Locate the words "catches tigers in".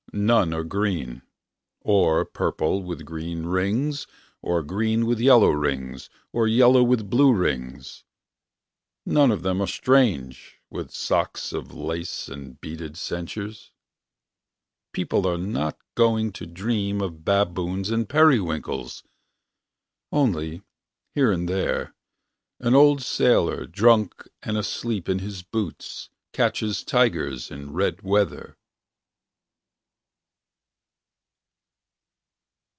26.33-27.71